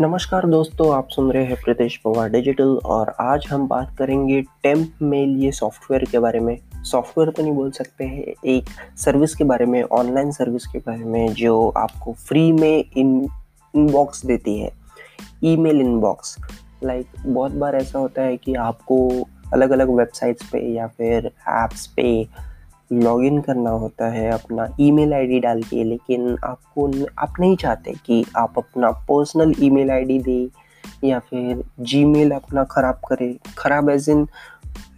[0.00, 4.98] नमस्कार दोस्तों, आप सुन रहे हैं प्रीतेश पवार डिजिटल और आज हम बात करेंगे टेम्प
[5.02, 8.64] मेल ये सॉफ्टवेयर के बारे में। सॉफ्टवेयर तो नहीं बोल सकते हैं, एक
[8.96, 13.28] सर्विस के बारे में ऑनलाइन सर्विस के बारे में जो आपको फ्री में इन
[13.74, 14.70] इनबॉक्स देती है।
[15.44, 16.36] ईमेल इनबॉक्स
[16.84, 19.08] लाइक बहुत बार ऐसा होता है कि आपको
[19.52, 22.26] अलग अलग वेबसाइट्स पे या फिर ऐप्स पे
[22.90, 26.86] लॉगिन करना होता है, अपना ईमेल आईडी डाल के, लेकिन आपको
[27.18, 33.00] आप नहीं चाहते कि आप अपना पर्सनल ईमेल आईडी दें या फिर जीमेल अपना ख़राब
[33.08, 34.26] करें। ख़राब एज इन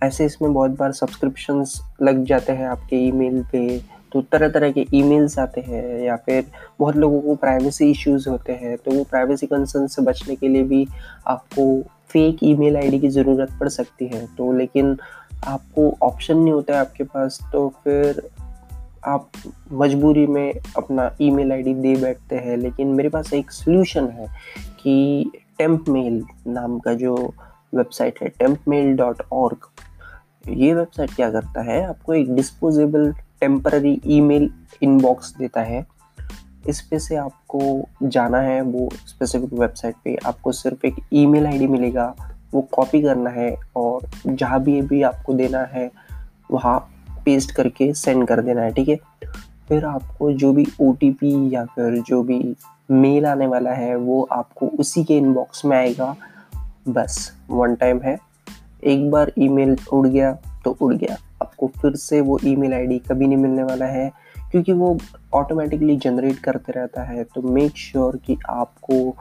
[0.03, 3.81] ऐसे इसमें बहुत बार सब्सक्रिप्शंस लग जाते हैं आपके ईमेल पे
[4.13, 6.45] तो तरह तरह के ईमेल्स आते हैं या फिर
[6.81, 10.63] बहुत लोगों को प्राइवेसी इश्यूज़ होते हैं तो वो प्राइवेसी कंसर्न से बचने के लिए
[10.63, 10.87] भी
[11.27, 11.67] आपको
[12.11, 14.97] फेक ईमेल आईडी की ज़रूरत पड़ सकती है। तो लेकिन
[15.47, 18.23] आपको ऑप्शन नहीं होता है आपके पास तो फिर
[19.07, 19.31] आप
[19.73, 24.27] मजबूरी में अपना ईमेल आईडी दे बैठते हैं। लेकिन मेरे पास एक सोल्यूशन है
[24.81, 27.15] कि टेम्प मेल नाम का जो
[27.75, 29.57] वेबसाइट है टेम्प मेल डॉट ऑर्ग
[30.49, 31.87] ये वेबसाइट क्या करता है?
[31.89, 34.51] आपको एक डिस्पोजेबल टेम्पररी ईमेल
[34.83, 35.87] इनबॉक्स देता है।
[36.69, 37.61] इस पे से आपको
[38.03, 42.15] जाना है वो स्पेसिफिक वेबसाइट पे। आपको सिर्फ़ एक ईमेल आईडी मिलेगा
[42.55, 45.91] वो कॉपी करना है और जहाँ भी भी आपको देना है,
[46.51, 46.79] वहाँ
[47.25, 48.99] पेस्ट करके सेंड कर देना है, ठीक है?
[49.69, 52.57] फिर आपको जो भी ओटीपी या फिर जो भी
[52.91, 56.17] मेल आने वाला है, वो आपको उसी के इनबॉक्स में आएगा।
[56.89, 58.19] बस वन टाइम है।
[58.85, 60.33] एक बार ईमेल उड़ गया
[60.65, 64.13] तो उड़ गया। आपको फिर से वो ईमेल आईडी कभी नहीं मिलने वाला है,
[64.51, 64.99] क्योंकि वो
[65.35, 69.17] ऑटोमेटिकली जनरेट करते रहता है। तो मेक श्योर sure कि आपको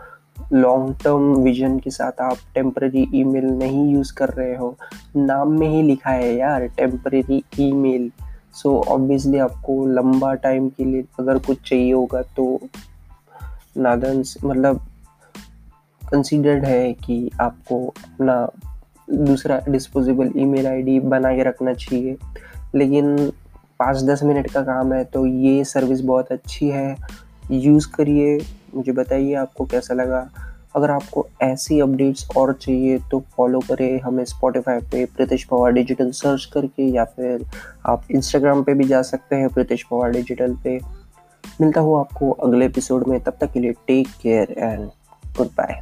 [0.54, 4.76] लॉन्ग टर्म विजन के साथ आप टेम्पररी ईमेल नहीं यूज़ कर रहे हो।
[5.16, 8.12] नाम में ही लिखा है यार टेम्पररी ईमेल
[8.54, 12.60] सो ऑब्वियसली आपको लंबा टाइम के लिए अगर कुछ चाहिए होगा तो
[13.78, 14.86] नादन मतलब
[16.02, 18.50] कंसिडर्ड है कि आपको अपना
[19.10, 22.18] दूसरा डिस्पोजेबल ईमेल आईडी बना के रखना चाहिए।
[22.76, 23.16] लेकिन
[23.80, 26.96] पाँच दस मिनट का काम है तो ये सर्विस बहुत अच्छी है।
[27.52, 28.38] यूज़ करिए।
[28.76, 30.30] मुझे बताइए आपको कैसा लगा।
[30.76, 36.12] अगर आपको ऐसी अपडेट्स और चाहिए तो फॉलो करें हमें स्पॉटिफाई पे प्रीतिश पवार डिजिटल
[36.12, 37.46] सर्च करके या फिर
[37.86, 40.80] आप इंस्टाग्राम पे भी जा सकते हैं प्रीतिश पवार डिजिटल पे।
[41.62, 44.90] मिलता हूँ आपको अगले एपिसोड में, तब तक के लिए take care and
[45.38, 45.82] good bye